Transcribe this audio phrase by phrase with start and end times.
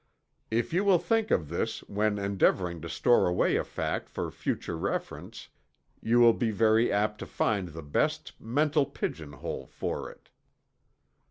[0.49, 4.75] If you will think of this when endeavoring to store away a fact for future
[4.75, 5.49] reference,
[6.01, 10.29] you will be very apt to find the best mental pigeon hole for it.